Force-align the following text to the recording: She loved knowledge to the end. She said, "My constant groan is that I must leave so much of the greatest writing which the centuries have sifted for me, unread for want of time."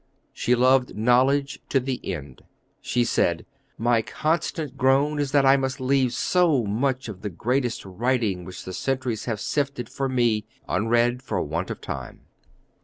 She 0.33 0.55
loved 0.55 0.97
knowledge 0.97 1.59
to 1.69 1.79
the 1.79 2.03
end. 2.11 2.41
She 2.81 3.03
said, 3.03 3.45
"My 3.77 4.01
constant 4.01 4.75
groan 4.75 5.19
is 5.19 5.31
that 5.31 5.45
I 5.45 5.57
must 5.57 5.79
leave 5.79 6.11
so 6.13 6.63
much 6.63 7.07
of 7.07 7.21
the 7.21 7.29
greatest 7.29 7.85
writing 7.85 8.43
which 8.43 8.65
the 8.65 8.73
centuries 8.73 9.25
have 9.25 9.39
sifted 9.39 9.89
for 9.89 10.09
me, 10.09 10.45
unread 10.67 11.21
for 11.21 11.39
want 11.43 11.69
of 11.69 11.81
time." 11.81 12.21